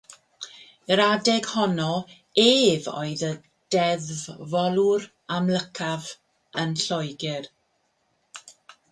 Yr 0.93 0.99
adeg 1.03 1.47
honno, 1.55 1.89
ef 2.43 2.87
oedd 2.93 3.21
y 3.27 3.29
deddfolwr 3.75 5.05
amlycaf 5.35 6.07
yn 6.63 6.73
Lloegr. 6.85 7.47